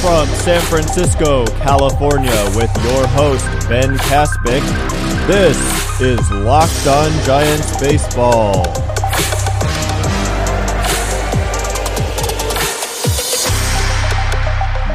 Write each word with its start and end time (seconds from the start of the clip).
from 0.00 0.26
San 0.28 0.60
Francisco, 0.62 1.46
California, 1.58 2.52
with 2.54 2.70
your 2.84 3.06
host, 3.08 3.44
Ben 3.68 3.96
Kaspick. 3.98 4.62
This 5.26 6.00
is 6.00 6.30
Locked 6.30 6.86
On 6.86 7.10
Giants 7.24 7.80
Baseball. 7.80 8.64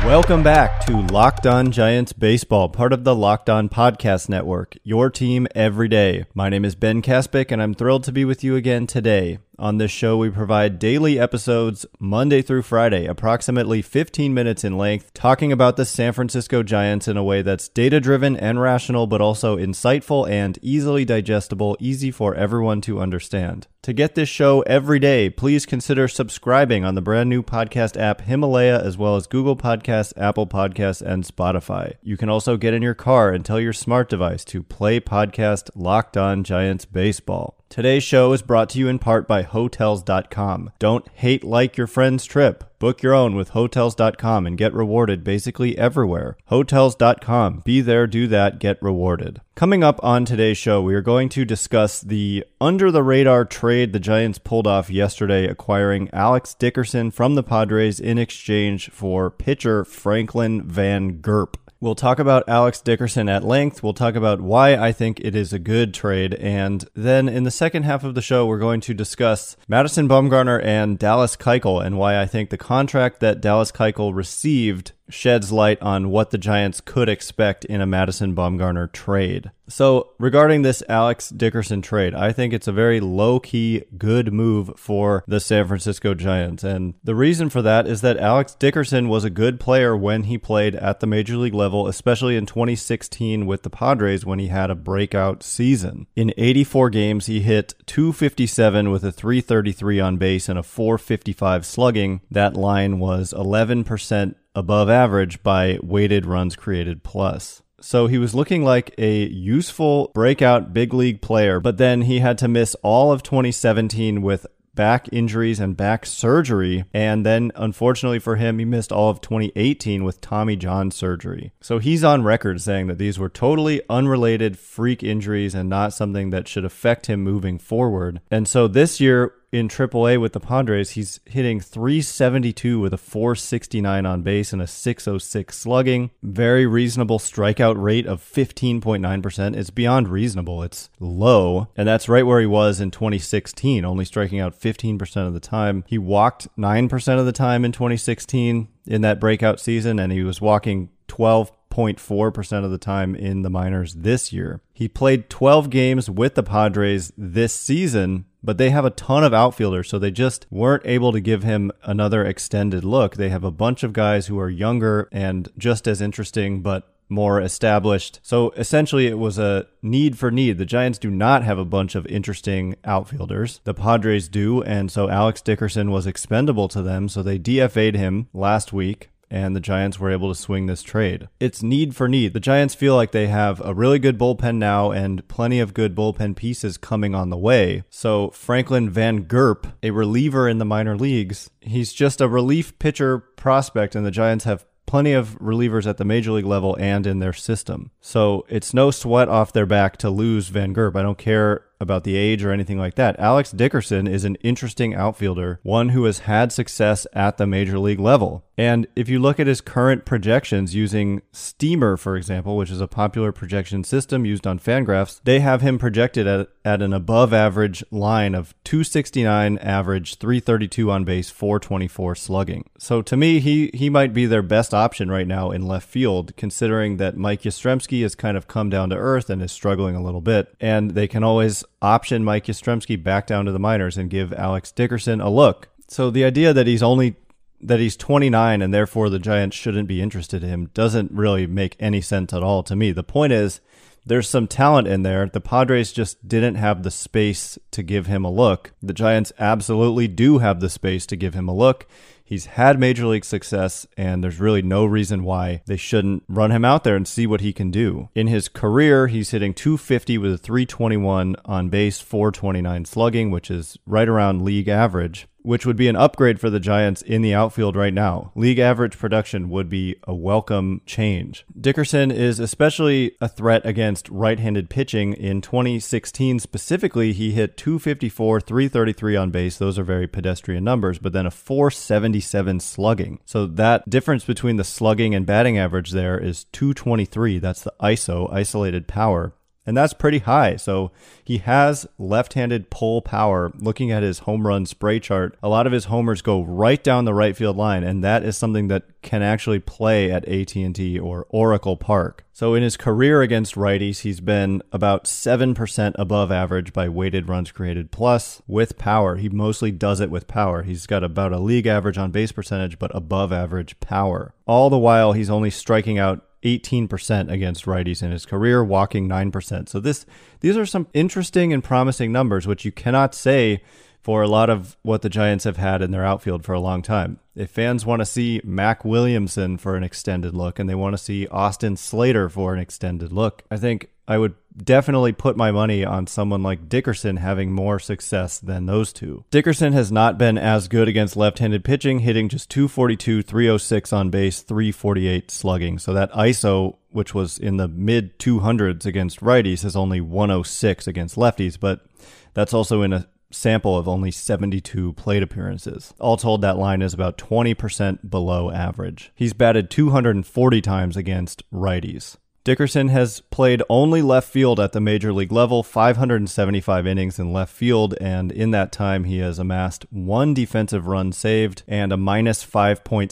Welcome 0.05 0.43
back 0.43 0.85
to 0.85 0.97
Locked 0.97 1.47
On 1.47 1.71
Giants 1.71 2.13
Baseball, 2.13 2.69
part 2.69 2.91
of 2.91 3.03
the 3.03 3.15
Locked 3.15 3.49
On 3.49 3.69
Podcast 3.69 4.29
Network, 4.29 4.75
your 4.83 5.09
team 5.09 5.47
every 5.55 5.87
day. 5.87 6.25
My 6.33 6.49
name 6.49 6.65
is 6.65 6.75
Ben 6.75 7.01
Kaspick, 7.01 7.51
and 7.51 7.61
I'm 7.61 7.73
thrilled 7.73 8.03
to 8.03 8.11
be 8.11 8.25
with 8.25 8.43
you 8.43 8.55
again 8.55 8.87
today. 8.87 9.39
On 9.61 9.77
this 9.77 9.91
show, 9.91 10.17
we 10.17 10.31
provide 10.31 10.79
daily 10.79 11.19
episodes 11.19 11.85
Monday 11.99 12.41
through 12.41 12.63
Friday, 12.63 13.05
approximately 13.05 13.83
15 13.83 14.33
minutes 14.33 14.63
in 14.63 14.75
length, 14.75 15.13
talking 15.13 15.51
about 15.51 15.77
the 15.77 15.85
San 15.85 16.13
Francisco 16.13 16.63
Giants 16.63 17.07
in 17.07 17.15
a 17.15 17.23
way 17.23 17.43
that's 17.43 17.67
data 17.67 17.99
driven 17.99 18.35
and 18.35 18.59
rational, 18.59 19.05
but 19.05 19.21
also 19.21 19.57
insightful 19.57 20.27
and 20.27 20.57
easily 20.63 21.05
digestible, 21.05 21.77
easy 21.79 22.09
for 22.09 22.33
everyone 22.33 22.81
to 22.81 22.99
understand. 22.99 23.67
To 23.83 23.93
get 23.93 24.15
this 24.15 24.29
show 24.29 24.61
every 24.61 24.97
day, 24.97 25.29
please 25.29 25.67
consider 25.67 26.07
subscribing 26.07 26.83
on 26.83 26.95
the 26.95 27.01
brand 27.03 27.29
new 27.29 27.43
podcast 27.43 28.01
app 28.01 28.21
Himalaya, 28.21 28.81
as 28.81 28.97
well 28.97 29.15
as 29.15 29.27
Google 29.27 29.55
Podcasts, 29.55 30.11
Apple 30.17 30.47
Podcasts, 30.47 31.03
and 31.03 31.23
Spotify. 31.23 31.93
You 32.01 32.17
can 32.17 32.29
also 32.29 32.57
get 32.57 32.73
in 32.73 32.81
your 32.81 32.95
car 32.95 33.31
and 33.31 33.45
tell 33.45 33.59
your 33.59 33.73
smart 33.73 34.09
device 34.09 34.43
to 34.45 34.63
play 34.63 34.99
podcast 34.99 35.69
Locked 35.75 36.17
On 36.17 36.43
Giants 36.43 36.85
Baseball. 36.85 37.60
Today's 37.71 38.03
show 38.03 38.33
is 38.33 38.41
brought 38.41 38.67
to 38.71 38.79
you 38.79 38.89
in 38.89 38.99
part 38.99 39.29
by 39.29 39.43
Hotels.com. 39.43 40.71
Don't 40.77 41.07
hate 41.13 41.41
like 41.41 41.77
your 41.77 41.87
friend's 41.87 42.25
trip. 42.25 42.65
Book 42.79 43.01
your 43.01 43.13
own 43.13 43.33
with 43.33 43.51
Hotels.com 43.51 44.45
and 44.45 44.57
get 44.57 44.73
rewarded 44.73 45.23
basically 45.23 45.77
everywhere. 45.77 46.35
Hotels.com. 46.47 47.61
Be 47.63 47.79
there, 47.79 48.07
do 48.07 48.27
that, 48.27 48.59
get 48.59 48.77
rewarded. 48.83 49.39
Coming 49.55 49.85
up 49.85 50.03
on 50.03 50.25
today's 50.25 50.57
show, 50.57 50.81
we 50.81 50.93
are 50.95 51.01
going 51.01 51.29
to 51.29 51.45
discuss 51.45 52.01
the 52.01 52.43
under 52.59 52.91
the 52.91 53.03
radar 53.03 53.45
trade 53.45 53.93
the 53.93 54.01
Giants 54.01 54.37
pulled 54.37 54.67
off 54.67 54.89
yesterday, 54.89 55.47
acquiring 55.47 56.09
Alex 56.11 56.53
Dickerson 56.53 57.09
from 57.09 57.35
the 57.35 57.43
Padres 57.43 58.01
in 58.01 58.17
exchange 58.17 58.89
for 58.89 59.31
pitcher 59.31 59.85
Franklin 59.85 60.61
Van 60.63 61.21
Gurp. 61.21 61.55
We'll 61.81 61.95
talk 61.95 62.19
about 62.19 62.47
Alex 62.47 62.79
Dickerson 62.79 63.27
at 63.27 63.43
length. 63.43 63.81
We'll 63.81 63.95
talk 63.95 64.13
about 64.13 64.39
why 64.39 64.75
I 64.75 64.91
think 64.91 65.19
it 65.21 65.35
is 65.35 65.51
a 65.51 65.57
good 65.57 65.95
trade. 65.95 66.35
And 66.35 66.87
then 66.93 67.27
in 67.27 67.41
the 67.41 67.49
second 67.49 67.83
half 67.83 68.03
of 68.03 68.13
the 68.13 68.21
show, 68.21 68.45
we're 68.45 68.59
going 68.59 68.81
to 68.81 68.93
discuss 68.93 69.57
Madison 69.67 70.07
Bumgarner 70.07 70.63
and 70.63 70.99
Dallas 70.99 71.35
Keuchel 71.35 71.83
and 71.83 71.97
why 71.97 72.21
I 72.21 72.27
think 72.27 72.51
the 72.51 72.57
contract 72.57 73.19
that 73.21 73.41
Dallas 73.41 73.71
Keuchel 73.71 74.13
received 74.13 74.91
sheds 75.11 75.51
light 75.51 75.81
on 75.81 76.09
what 76.09 76.31
the 76.31 76.37
Giants 76.37 76.81
could 76.81 77.09
expect 77.09 77.65
in 77.65 77.81
a 77.81 77.85
Madison 77.85 78.35
Bumgarner 78.35 78.91
trade. 78.91 79.51
So, 79.71 80.11
regarding 80.19 80.63
this 80.63 80.83
Alex 80.89 81.29
Dickerson 81.29 81.81
trade, 81.81 82.13
I 82.13 82.33
think 82.33 82.51
it's 82.51 82.67
a 82.67 82.73
very 82.73 82.99
low 82.99 83.39
key, 83.39 83.83
good 83.97 84.33
move 84.33 84.71
for 84.75 85.23
the 85.27 85.39
San 85.39 85.65
Francisco 85.65 86.13
Giants. 86.13 86.63
And 86.63 86.95
the 87.03 87.15
reason 87.15 87.49
for 87.49 87.61
that 87.61 87.87
is 87.87 88.01
that 88.01 88.17
Alex 88.17 88.53
Dickerson 88.53 89.07
was 89.07 89.23
a 89.23 89.29
good 89.29 89.61
player 89.61 89.95
when 89.95 90.23
he 90.23 90.37
played 90.37 90.75
at 90.75 90.99
the 90.99 91.07
major 91.07 91.37
league 91.37 91.53
level, 91.53 91.87
especially 91.87 92.35
in 92.35 92.45
2016 92.45 93.45
with 93.45 93.63
the 93.63 93.69
Padres 93.69 94.25
when 94.25 94.39
he 94.39 94.47
had 94.47 94.69
a 94.69 94.75
breakout 94.75 95.41
season. 95.41 96.07
In 96.17 96.33
84 96.35 96.89
games, 96.89 97.27
he 97.27 97.39
hit 97.39 97.73
257 97.85 98.91
with 98.91 99.05
a 99.05 99.11
333 99.11 100.01
on 100.01 100.17
base 100.17 100.49
and 100.49 100.59
a 100.59 100.63
455 100.63 101.65
slugging. 101.65 102.19
That 102.29 102.57
line 102.57 102.99
was 102.99 103.33
11% 103.33 104.35
above 104.55 104.89
average 104.89 105.43
by 105.43 105.77
weighted 105.81 106.25
runs 106.25 106.55
created 106.55 107.03
plus. 107.03 107.61
So 107.79 108.07
he 108.07 108.17
was 108.17 108.35
looking 108.35 108.63
like 108.63 108.93
a 108.97 109.27
useful 109.27 110.11
breakout 110.13 110.73
big 110.73 110.93
league 110.93 111.21
player, 111.21 111.59
but 111.59 111.77
then 111.77 112.03
he 112.03 112.19
had 112.19 112.37
to 112.39 112.47
miss 112.47 112.75
all 112.83 113.11
of 113.11 113.23
2017 113.23 114.21
with 114.21 114.45
back 114.73 115.09
injuries 115.11 115.59
and 115.59 115.75
back 115.75 116.05
surgery. 116.05 116.85
And 116.93 117.25
then, 117.25 117.51
unfortunately 117.55 118.19
for 118.19 118.35
him, 118.35 118.59
he 118.59 118.65
missed 118.65 118.91
all 118.91 119.09
of 119.09 119.21
2018 119.21 120.03
with 120.03 120.21
Tommy 120.21 120.55
John 120.55 120.91
surgery. 120.91 121.51
So 121.59 121.79
he's 121.79 122.03
on 122.03 122.23
record 122.23 122.61
saying 122.61 122.87
that 122.87 122.97
these 122.97 123.19
were 123.19 123.29
totally 123.29 123.81
unrelated 123.89 124.57
freak 124.57 125.03
injuries 125.03 125.55
and 125.55 125.69
not 125.69 125.93
something 125.93 126.29
that 126.29 126.47
should 126.47 126.65
affect 126.65 127.07
him 127.07 127.21
moving 127.21 127.57
forward. 127.57 128.21
And 128.29 128.47
so 128.47 128.67
this 128.67 128.99
year, 128.99 129.33
in 129.51 129.67
AAA 129.67 130.19
with 130.19 130.33
the 130.33 130.39
Padres, 130.39 130.91
he's 130.91 131.19
hitting 131.25 131.59
372 131.59 132.79
with 132.79 132.93
a 132.93 132.97
469 132.97 134.05
on 134.05 134.21
base 134.21 134.53
and 134.53 134.61
a 134.61 134.67
606 134.67 135.57
slugging. 135.57 136.11
Very 136.23 136.65
reasonable 136.65 137.19
strikeout 137.19 137.81
rate 137.81 138.05
of 138.05 138.21
15.9%. 138.21 139.55
It's 139.55 139.69
beyond 139.69 140.07
reasonable. 140.07 140.63
It's 140.63 140.89
low. 140.99 141.67
And 141.75 141.87
that's 141.87 142.07
right 142.07 142.25
where 142.25 142.39
he 142.39 142.45
was 142.45 142.79
in 142.79 142.91
2016, 142.91 143.83
only 143.83 144.05
striking 144.05 144.39
out 144.39 144.59
15% 144.59 145.27
of 145.27 145.33
the 145.33 145.39
time. 145.39 145.83
He 145.87 145.97
walked 145.97 146.47
9% 146.57 147.19
of 147.19 147.25
the 147.25 147.31
time 147.31 147.65
in 147.65 147.71
2016 147.71 148.67
in 148.87 149.01
that 149.01 149.19
breakout 149.19 149.59
season, 149.59 149.99
and 149.99 150.11
he 150.11 150.23
was 150.23 150.41
walking 150.41 150.89
12 151.07 151.51
0.4% 151.71 152.63
of 152.63 152.71
the 152.71 152.77
time 152.77 153.15
in 153.15 153.41
the 153.41 153.49
minors 153.49 153.95
this 153.95 154.31
year. 154.31 154.61
He 154.73 154.87
played 154.87 155.29
12 155.29 155.69
games 155.69 156.09
with 156.09 156.35
the 156.35 156.43
Padres 156.43 157.11
this 157.17 157.53
season, 157.53 158.25
but 158.43 158.57
they 158.57 158.69
have 158.69 158.85
a 158.85 158.91
ton 158.91 159.23
of 159.23 159.33
outfielders, 159.33 159.89
so 159.89 159.97
they 159.97 160.11
just 160.11 160.45
weren't 160.49 160.85
able 160.85 161.11
to 161.11 161.21
give 161.21 161.43
him 161.43 161.71
another 161.83 162.25
extended 162.25 162.83
look. 162.83 163.15
They 163.15 163.29
have 163.29 163.43
a 163.43 163.51
bunch 163.51 163.83
of 163.83 163.93
guys 163.93 164.27
who 164.27 164.39
are 164.39 164.49
younger 164.49 165.07
and 165.11 165.49
just 165.57 165.87
as 165.87 166.01
interesting, 166.01 166.61
but 166.61 166.87
more 167.11 167.41
established. 167.41 168.19
So 168.23 168.51
essentially, 168.51 169.05
it 169.05 169.19
was 169.19 169.37
a 169.37 169.67
need 169.81 170.17
for 170.17 170.31
need. 170.31 170.57
The 170.57 170.65
Giants 170.65 170.97
do 170.97 171.11
not 171.11 171.43
have 171.43 171.59
a 171.59 171.65
bunch 171.65 171.93
of 171.93 172.07
interesting 172.07 172.75
outfielders. 172.85 173.59
The 173.65 173.73
Padres 173.73 174.29
do, 174.29 174.63
and 174.63 174.89
so 174.89 175.09
Alex 175.09 175.41
Dickerson 175.41 175.91
was 175.91 176.07
expendable 176.07 176.69
to 176.69 176.81
them, 176.81 177.09
so 177.09 177.21
they 177.21 177.37
DFA'd 177.37 177.95
him 177.95 178.29
last 178.33 178.71
week 178.71 179.09
and 179.31 179.55
the 179.55 179.61
Giants 179.61 179.99
were 179.99 180.11
able 180.11 180.27
to 180.27 180.39
swing 180.39 180.65
this 180.65 180.83
trade. 180.83 181.29
It's 181.39 181.63
need 181.63 181.95
for 181.95 182.07
need. 182.07 182.33
The 182.33 182.39
Giants 182.39 182.75
feel 182.75 182.95
like 182.95 183.11
they 183.11 183.27
have 183.27 183.61
a 183.65 183.73
really 183.73 183.97
good 183.97 184.19
bullpen 184.19 184.57
now 184.57 184.91
and 184.91 185.27
plenty 185.27 185.59
of 185.59 185.73
good 185.73 185.95
bullpen 185.95 186.35
pieces 186.35 186.77
coming 186.77 187.15
on 187.15 187.29
the 187.29 187.37
way. 187.37 187.83
So, 187.89 188.29
Franklin 188.31 188.89
Van 188.89 189.23
Gurp, 189.23 189.71
a 189.81 189.91
reliever 189.91 190.47
in 190.47 190.57
the 190.57 190.65
minor 190.65 190.97
leagues, 190.97 191.49
he's 191.61 191.93
just 191.93 192.19
a 192.19 192.27
relief 192.27 192.77
pitcher 192.77 193.19
prospect, 193.19 193.95
and 193.95 194.05
the 194.05 194.11
Giants 194.11 194.43
have 194.43 194.65
plenty 194.85 195.13
of 195.13 195.39
relievers 195.39 195.87
at 195.87 195.95
the 195.95 196.03
major 196.03 196.33
league 196.33 196.45
level 196.45 196.75
and 196.77 197.07
in 197.07 197.19
their 197.19 197.31
system. 197.31 197.91
So 198.01 198.45
it's 198.49 198.73
no 198.73 198.91
sweat 198.91 199.29
off 199.29 199.53
their 199.53 199.65
back 199.65 199.95
to 199.97 200.09
lose 200.09 200.49
Van 200.49 200.73
Gurp. 200.73 200.97
I 200.97 201.01
don't 201.01 201.17
care 201.17 201.63
about 201.81 202.03
the 202.03 202.15
age 202.15 202.43
or 202.43 202.51
anything 202.51 202.77
like 202.77 202.95
that. 202.95 203.19
Alex 203.19 203.51
Dickerson 203.51 204.07
is 204.07 204.23
an 204.23 204.35
interesting 204.35 204.93
outfielder, 204.93 205.59
one 205.63 205.89
who 205.89 206.05
has 206.05 206.19
had 206.19 206.53
success 206.53 207.07
at 207.11 207.37
the 207.37 207.47
major 207.47 207.79
league 207.79 207.99
level. 207.99 208.45
And 208.57 208.85
if 208.95 209.09
you 209.09 209.17
look 209.17 209.39
at 209.39 209.47
his 209.47 209.59
current 209.59 210.05
projections 210.05 210.75
using 210.75 211.23
Steamer, 211.31 211.97
for 211.97 212.15
example, 212.15 212.55
which 212.55 212.69
is 212.69 212.79
a 212.79 212.87
popular 212.87 213.31
projection 213.31 213.83
system 213.83 214.23
used 214.23 214.45
on 214.45 214.59
Fangraphs, 214.59 215.19
they 215.23 215.39
have 215.39 215.61
him 215.61 215.79
projected 215.79 216.27
at, 216.27 216.47
at 216.63 216.83
an 216.83 216.93
above 216.93 217.33
average 217.33 217.83
line 217.89 218.35
of 218.35 218.53
269 218.63 219.57
average, 219.57 220.17
332 220.17 220.91
on 220.91 221.03
base, 221.03 221.31
424 221.31 222.13
slugging. 222.13 222.69
So 222.77 223.01
to 223.01 223.17
me, 223.17 223.39
he, 223.39 223.71
he 223.73 223.89
might 223.89 224.13
be 224.13 224.27
their 224.27 224.43
best 224.43 224.75
option 224.75 225.09
right 225.09 225.27
now 225.27 225.49
in 225.49 225.67
left 225.67 225.89
field, 225.89 226.37
considering 226.37 226.97
that 226.97 227.17
Mike 227.17 227.41
Yastrzemski 227.41 228.03
has 228.03 228.13
kind 228.13 228.37
of 228.37 228.47
come 228.47 228.69
down 228.69 228.91
to 228.91 228.95
earth 228.95 229.31
and 229.31 229.41
is 229.41 229.51
struggling 229.51 229.95
a 229.95 230.03
little 230.03 230.21
bit. 230.21 230.53
And 230.59 230.91
they 230.91 231.07
can 231.07 231.23
always 231.23 231.63
option 231.81 232.23
Mike 232.23 232.45
Yastrzemski 232.45 233.01
back 233.01 233.27
down 233.27 233.45
to 233.45 233.51
the 233.51 233.59
minors 233.59 233.97
and 233.97 234.09
give 234.09 234.33
Alex 234.33 234.71
Dickerson 234.71 235.21
a 235.21 235.29
look. 235.29 235.69
So 235.87 236.09
the 236.09 236.23
idea 236.23 236.53
that 236.53 236.67
he's 236.67 236.83
only 236.83 237.15
that 237.63 237.79
he's 237.79 237.95
29 237.95 238.61
and 238.61 238.73
therefore 238.73 239.09
the 239.09 239.19
Giants 239.19 239.55
shouldn't 239.55 239.87
be 239.87 240.01
interested 240.01 240.43
in 240.43 240.49
him 240.49 240.69
doesn't 240.73 241.11
really 241.11 241.45
make 241.45 241.75
any 241.79 242.01
sense 242.01 242.33
at 242.33 242.41
all 242.41 242.63
to 242.63 242.75
me. 242.75 242.91
The 242.91 243.03
point 243.03 243.33
is 243.33 243.61
there's 244.05 244.29
some 244.29 244.47
talent 244.47 244.87
in 244.87 245.03
there. 245.03 245.27
The 245.27 245.41
Padres 245.41 245.91
just 245.91 246.27
didn't 246.27 246.55
have 246.55 246.83
the 246.83 246.91
space 246.91 247.57
to 247.71 247.83
give 247.83 248.07
him 248.07 248.25
a 248.25 248.31
look. 248.31 248.73
The 248.81 248.93
Giants 248.93 249.31
absolutely 249.37 250.07
do 250.07 250.39
have 250.39 250.59
the 250.59 250.69
space 250.69 251.05
to 251.07 251.15
give 251.15 251.33
him 251.33 251.47
a 251.47 251.55
look. 251.55 251.87
He's 252.23 252.45
had 252.45 252.79
major 252.79 253.05
league 253.07 253.25
success, 253.25 253.85
and 253.97 254.23
there's 254.23 254.39
really 254.39 254.61
no 254.61 254.85
reason 254.85 255.25
why 255.25 255.63
they 255.65 255.75
shouldn't 255.75 256.23
run 256.29 256.49
him 256.49 256.63
out 256.63 256.85
there 256.85 256.95
and 256.95 257.05
see 257.05 257.27
what 257.27 257.41
he 257.41 257.51
can 257.51 257.71
do. 257.71 258.07
In 258.15 258.27
his 258.27 258.47
career, 258.47 259.07
he's 259.07 259.31
hitting 259.31 259.53
250 259.53 260.17
with 260.17 260.33
a 260.33 260.37
321 260.37 261.35
on 261.43 261.67
base, 261.67 261.99
429 261.99 262.85
slugging, 262.85 263.31
which 263.31 263.51
is 263.51 263.77
right 263.85 264.07
around 264.07 264.43
league 264.43 264.69
average. 264.69 265.27
Which 265.43 265.65
would 265.65 265.75
be 265.75 265.87
an 265.87 265.95
upgrade 265.95 266.39
for 266.39 266.49
the 266.49 266.59
Giants 266.59 267.01
in 267.01 267.21
the 267.21 267.33
outfield 267.33 267.75
right 267.75 267.93
now. 267.93 268.31
League 268.35 268.59
average 268.59 268.97
production 268.97 269.49
would 269.49 269.69
be 269.69 269.95
a 270.03 270.13
welcome 270.13 270.81
change. 270.85 271.45
Dickerson 271.59 272.11
is 272.11 272.39
especially 272.39 273.15
a 273.21 273.27
threat 273.27 273.65
against 273.65 274.09
right 274.09 274.39
handed 274.39 274.69
pitching. 274.69 275.13
In 275.13 275.41
2016 275.41 276.39
specifically, 276.39 277.13
he 277.13 277.31
hit 277.31 277.57
254, 277.57 278.41
333 278.41 279.15
on 279.15 279.31
base. 279.31 279.57
Those 279.57 279.79
are 279.79 279.83
very 279.83 280.07
pedestrian 280.07 280.63
numbers, 280.63 280.99
but 280.99 281.13
then 281.13 281.25
a 281.25 281.31
477 281.31 282.59
slugging. 282.59 283.19
So 283.25 283.45
that 283.45 283.89
difference 283.89 284.25
between 284.25 284.57
the 284.57 284.63
slugging 284.63 285.15
and 285.15 285.25
batting 285.25 285.57
average 285.57 285.91
there 285.91 286.17
is 286.17 286.45
223. 286.45 287.39
That's 287.39 287.63
the 287.63 287.73
ISO, 287.81 288.31
isolated 288.31 288.87
power 288.87 289.33
and 289.65 289.77
that's 289.77 289.93
pretty 289.93 290.19
high. 290.19 290.55
So 290.55 290.91
he 291.23 291.37
has 291.39 291.87
left-handed 291.97 292.69
pull 292.69 293.01
power. 293.01 293.51
Looking 293.59 293.91
at 293.91 294.03
his 294.03 294.19
home 294.19 294.47
run 294.47 294.65
spray 294.65 294.99
chart, 294.99 295.37
a 295.43 295.49
lot 295.49 295.67
of 295.67 295.73
his 295.73 295.85
homers 295.85 296.21
go 296.21 296.41
right 296.41 296.83
down 296.83 297.05
the 297.05 297.13
right 297.13 297.35
field 297.35 297.57
line, 297.57 297.83
and 297.83 298.03
that 298.03 298.23
is 298.23 298.37
something 298.37 298.67
that 298.69 298.83
can 299.01 299.21
actually 299.21 299.59
play 299.59 300.11
at 300.11 300.27
AT&T 300.27 300.99
or 300.99 301.25
Oracle 301.29 301.77
Park. 301.77 302.25
So 302.33 302.55
in 302.55 302.63
his 302.63 302.77
career 302.77 303.21
against 303.21 303.55
righties, 303.55 303.99
he's 303.99 304.19
been 304.19 304.63
about 304.71 305.05
7% 305.05 305.95
above 305.99 306.31
average 306.31 306.73
by 306.73 306.89
weighted 306.89 307.29
runs 307.29 307.51
created 307.51 307.91
plus 307.91 308.41
with 308.47 308.77
power. 308.77 309.17
He 309.17 309.29
mostly 309.29 309.71
does 309.71 309.99
it 309.99 310.09
with 310.09 310.27
power. 310.27 310.63
He's 310.63 310.87
got 310.87 311.03
about 311.03 311.33
a 311.33 311.39
league 311.39 311.67
average 311.67 311.99
on 311.99 312.11
base 312.11 312.31
percentage 312.31 312.79
but 312.79 312.89
above 312.95 313.31
average 313.31 313.79
power. 313.79 314.33
All 314.47 314.69
the 314.69 314.77
while 314.77 315.13
he's 315.13 315.29
only 315.29 315.51
striking 315.51 315.99
out 315.99 316.25
18% 316.43 317.31
against 317.31 317.65
righties 317.65 318.01
in 318.01 318.11
his 318.11 318.25
career, 318.25 318.63
walking 318.63 319.07
9%. 319.07 319.69
So 319.69 319.79
this 319.79 320.05
these 320.39 320.57
are 320.57 320.65
some 320.65 320.87
interesting 320.93 321.53
and 321.53 321.63
promising 321.63 322.11
numbers 322.11 322.47
which 322.47 322.65
you 322.65 322.71
cannot 322.71 323.13
say 323.13 323.61
for 324.01 324.23
a 324.23 324.27
lot 324.27 324.49
of 324.49 324.77
what 324.81 325.03
the 325.03 325.09
Giants 325.09 325.43
have 325.43 325.57
had 325.57 325.81
in 325.81 325.91
their 325.91 326.03
outfield 326.03 326.43
for 326.43 326.53
a 326.53 326.59
long 326.59 326.81
time. 326.81 327.19
If 327.35 327.51
fans 327.51 327.85
want 327.85 327.99
to 327.99 328.05
see 328.05 328.41
Mac 328.43 328.83
Williamson 328.83 329.57
for 329.57 329.75
an 329.75 329.83
extended 329.83 330.33
look 330.33 330.57
and 330.57 330.67
they 330.67 330.75
want 330.75 330.93
to 330.93 330.97
see 330.97 331.27
Austin 331.27 331.77
Slater 331.77 332.27
for 332.27 332.53
an 332.53 332.59
extended 332.59 333.13
look, 333.13 333.43
I 333.51 333.57
think 333.57 333.90
I 334.07 334.17
would 334.17 334.35
definitely 334.55 335.13
put 335.13 335.37
my 335.37 335.51
money 335.51 335.85
on 335.85 336.07
someone 336.07 336.43
like 336.43 336.67
Dickerson 336.67 337.17
having 337.17 337.51
more 337.51 337.79
success 337.79 338.39
than 338.39 338.65
those 338.65 338.91
two. 338.91 339.23
Dickerson 339.31 339.73
has 339.73 339.91
not 339.91 340.17
been 340.17 340.37
as 340.37 340.67
good 340.67 340.87
against 340.87 341.15
left 341.15 341.39
handed 341.39 341.63
pitching, 341.63 341.99
hitting 341.99 342.27
just 342.27 342.49
242, 342.49 343.21
306 343.21 343.93
on 343.93 344.09
base, 344.09 344.41
348 344.41 345.31
slugging. 345.31 345.79
So 345.79 345.93
that 345.93 346.11
ISO, 346.11 346.77
which 346.89 347.13
was 347.13 347.37
in 347.37 347.57
the 347.57 347.67
mid 347.67 348.19
200s 348.19 348.85
against 348.85 349.21
righties, 349.21 349.63
is 349.63 349.75
only 349.75 350.01
106 350.01 350.87
against 350.87 351.15
lefties, 351.15 351.59
but 351.59 351.85
that's 352.33 352.53
also 352.53 352.81
in 352.81 352.93
a 352.93 353.07
sample 353.33 353.77
of 353.77 353.87
only 353.87 354.11
72 354.11 354.93
plate 354.93 355.23
appearances. 355.23 355.93
All 355.99 356.17
told, 356.17 356.41
that 356.41 356.57
line 356.57 356.81
is 356.81 356.93
about 356.93 357.17
20% 357.17 358.09
below 358.09 358.51
average. 358.51 359.11
He's 359.15 359.33
batted 359.33 359.69
240 359.69 360.61
times 360.61 360.97
against 360.97 361.49
righties. 361.51 362.17
Dickerson 362.43 362.87
has 362.87 363.19
played 363.29 363.61
only 363.69 364.01
left 364.01 364.27
field 364.27 364.59
at 364.59 364.71
the 364.71 364.81
major 364.81 365.13
league 365.13 365.31
level, 365.31 365.61
575 365.61 366.87
innings 366.87 367.19
in 367.19 367.31
left 367.31 367.53
field, 367.53 367.93
and 368.01 368.31
in 368.31 368.49
that 368.49 368.71
time 368.71 369.03
he 369.03 369.19
has 369.19 369.37
amassed 369.37 369.85
one 369.91 370.33
defensive 370.33 370.87
run 370.87 371.11
saved 371.11 371.61
and 371.67 371.93
a 371.93 371.97
minus 371.97 372.43
5.7 372.43 373.11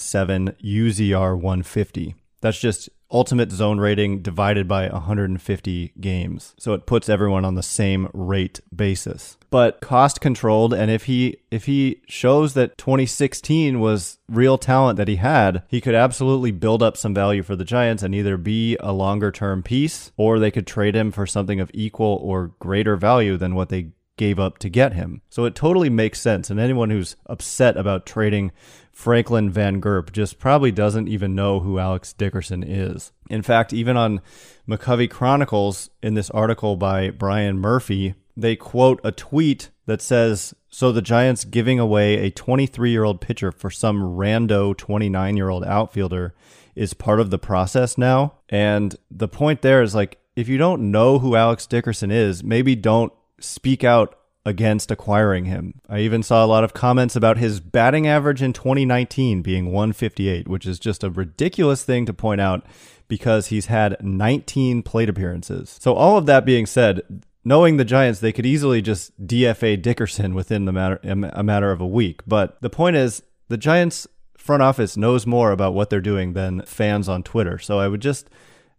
UZR 0.63 1.35
150. 1.35 2.15
That's 2.41 2.59
just 2.59 2.89
ultimate 3.11 3.51
zone 3.51 3.79
rating 3.79 4.21
divided 4.21 4.67
by 4.67 4.87
150 4.87 5.93
games. 5.99 6.53
So 6.59 6.73
it 6.73 6.85
puts 6.85 7.09
everyone 7.09 7.45
on 7.45 7.55
the 7.55 7.63
same 7.63 8.09
rate 8.13 8.59
basis. 8.75 9.37
But 9.49 9.81
cost 9.81 10.21
controlled 10.21 10.73
and 10.73 10.91
if 10.91 11.05
he 11.05 11.37
if 11.49 11.65
he 11.65 12.01
shows 12.07 12.53
that 12.53 12.77
2016 12.77 13.79
was 13.79 14.19
real 14.27 14.57
talent 14.57 14.97
that 14.97 15.07
he 15.07 15.15
had, 15.15 15.63
he 15.67 15.81
could 15.81 15.95
absolutely 15.95 16.51
build 16.51 16.83
up 16.83 16.95
some 16.95 17.15
value 17.15 17.41
for 17.41 17.55
the 17.55 17.65
Giants 17.65 18.03
and 18.03 18.13
either 18.13 18.37
be 18.37 18.77
a 18.79 18.93
longer 18.93 19.31
term 19.31 19.63
piece 19.63 20.11
or 20.17 20.37
they 20.37 20.51
could 20.51 20.67
trade 20.67 20.95
him 20.95 21.11
for 21.11 21.25
something 21.25 21.59
of 21.59 21.71
equal 21.73 22.19
or 22.21 22.51
greater 22.59 22.95
value 22.95 23.37
than 23.37 23.55
what 23.55 23.69
they 23.69 23.91
gave 24.19 24.37
up 24.37 24.57
to 24.59 24.69
get 24.69 24.93
him. 24.93 25.21
So 25.29 25.45
it 25.45 25.55
totally 25.55 25.89
makes 25.89 26.19
sense. 26.19 26.49
And 26.49 26.59
anyone 26.59 26.89
who's 26.89 27.15
upset 27.25 27.77
about 27.77 28.05
trading 28.05 28.51
Franklin 28.91 29.49
Van 29.49 29.79
Gurp 29.79 30.11
just 30.11 30.39
probably 30.39 30.73
doesn't 30.73 31.07
even 31.07 31.35
know 31.35 31.61
who 31.61 31.79
Alex 31.79 32.11
Dickerson 32.11 32.61
is. 32.61 33.13
In 33.29 33.41
fact, 33.41 33.71
even 33.71 33.95
on 33.95 34.19
McCovey 34.67 35.09
Chronicles, 35.09 35.89
in 36.03 36.15
this 36.15 36.29
article 36.31 36.75
by 36.75 37.11
Brian 37.11 37.59
Murphy, 37.59 38.13
they 38.35 38.57
quote 38.57 38.99
a 39.05 39.13
tweet 39.13 39.69
that 39.85 40.01
says, 40.01 40.53
So 40.69 40.91
the 40.91 41.01
Giants 41.01 41.45
giving 41.45 41.79
away 41.79 42.17
a 42.17 42.29
23 42.29 42.91
year 42.91 43.05
old 43.05 43.21
pitcher 43.21 43.53
for 43.53 43.71
some 43.71 44.01
rando 44.01 44.75
29 44.75 45.37
year 45.37 45.47
old 45.47 45.63
outfielder 45.63 46.35
is 46.75 46.93
part 46.93 47.21
of 47.21 47.29
the 47.29 47.39
process 47.39 47.97
now. 47.97 48.33
And 48.49 48.97
the 49.09 49.29
point 49.29 49.61
there 49.61 49.81
is 49.81 49.95
like, 49.95 50.17
if 50.35 50.49
you 50.49 50.57
don't 50.57 50.91
know 50.91 51.19
who 51.19 51.37
Alex 51.37 51.65
Dickerson 51.65 52.11
is, 52.11 52.43
maybe 52.43 52.75
don't 52.75 53.13
speak 53.41 53.83
out 53.83 54.15
against 54.45 54.89
acquiring 54.89 55.45
him. 55.45 55.81
I 55.87 55.99
even 55.99 56.23
saw 56.23 56.43
a 56.43 56.47
lot 56.47 56.63
of 56.63 56.73
comments 56.73 57.15
about 57.15 57.37
his 57.37 57.59
batting 57.59 58.07
average 58.07 58.41
in 58.41 58.53
2019 58.53 59.41
being 59.41 59.67
158, 59.67 60.47
which 60.47 60.65
is 60.65 60.79
just 60.79 61.03
a 61.03 61.09
ridiculous 61.09 61.83
thing 61.83 62.05
to 62.05 62.13
point 62.13 62.41
out 62.41 62.65
because 63.07 63.47
he's 63.47 63.67
had 63.67 63.97
19 64.01 64.81
plate 64.83 65.09
appearances. 65.09 65.77
So 65.81 65.93
all 65.93 66.17
of 66.17 66.25
that 66.27 66.45
being 66.45 66.65
said, 66.65 67.01
knowing 67.43 67.77
the 67.77 67.85
Giants, 67.85 68.19
they 68.19 68.31
could 68.31 68.45
easily 68.45 68.81
just 68.81 69.19
DFA 69.25 69.81
Dickerson 69.81 70.33
within 70.33 70.65
the 70.65 70.71
matter 70.71 70.99
a 71.03 71.43
matter 71.43 71.71
of 71.71 71.81
a 71.81 71.87
week. 71.87 72.21
But 72.25 72.61
the 72.61 72.69
point 72.69 72.95
is, 72.95 73.21
the 73.49 73.57
Giants 73.57 74.07
front 74.37 74.63
office 74.63 74.95
knows 74.95 75.27
more 75.27 75.51
about 75.51 75.73
what 75.73 75.89
they're 75.89 76.01
doing 76.01 76.33
than 76.33 76.61
fans 76.63 77.09
on 77.09 77.23
Twitter. 77.23 77.59
So 77.59 77.79
I 77.79 77.87
would 77.87 78.01
just 78.01 78.29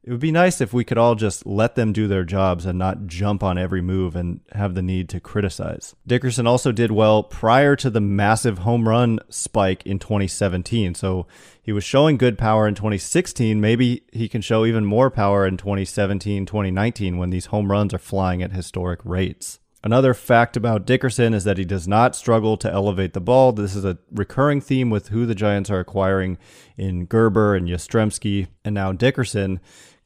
it 0.03 0.11
would 0.11 0.21
be 0.21 0.33
nice 0.33 0.63
if 0.63 0.73
we 0.73 0.83
could 0.83 0.97
all 0.97 1.15
just 1.15 1.45
let 1.45 1.75
them 1.75 1.93
do 1.93 2.09
their 2.09 2.25
jobs 2.25 2.65
and 2.65 2.79
not 2.79 3.07
jump 3.07 3.43
on 3.43 3.59
every 3.59 3.83
move 3.83 4.17
and 4.17 4.41
have 4.53 4.75
the 4.75 4.83
need 4.83 5.11
to 5.11 5.21
criticize. 5.21 5.95
Dickerson 6.07 6.47
also 6.47 6.73
did 6.73 6.91
well 6.91 7.23
prior 7.23 7.77
to 7.77 7.91
the 7.91 8.01
massive 8.01 8.59
home 8.59 8.89
run 8.89 9.21
spike 9.29 9.85
in 9.85 9.99
2017. 9.99 10.95
So 10.95 11.27
he 11.63 11.73
was 11.73 11.85
showing 11.85 12.17
good 12.17 12.39
power 12.39 12.67
in 12.67 12.75
2016. 12.75 13.61
Maybe 13.61 14.03
he 14.11 14.29
can 14.29 14.41
show 14.41 14.65
even 14.65 14.87
more 14.87 15.11
power 15.11 15.47
in 15.47 15.59
2017, 15.59 16.47
2019 16.47 17.19
when 17.19 17.31
these 17.31 17.47
home 17.47 17.71
runs 17.71 17.93
are 17.93 17.99
flying 17.99 18.43
at 18.43 18.53
historic 18.53 19.01
rates. 19.05 19.60
Another 19.83 20.13
fact 20.13 20.59
about 20.59 20.85
Dickerson 20.85 21.33
is 21.33 21.45
that 21.45 21.57
he 21.57 21.65
does 21.65 21.89
not 21.89 22.15
struggle 22.15 22.59
to 22.59 22.71
elevate 22.71 23.15
the 23.15 23.21
ball. 23.21 23.53
This 23.53 23.75
is 23.75 23.85
a 23.85 23.97
recurring 24.13 24.61
theme 24.61 24.91
with 24.91 25.09
who 25.09 25.25
the 25.25 25.35
Giants 25.35 25.71
are 25.71 25.81
acquiring 25.81 26.37
in 26.77 27.07
Gerber 27.07 27.55
and 27.55 27.67
Yastrzemski 27.67 28.49
and 28.63 28.75
now 28.75 28.93
Dickerson 28.93 29.59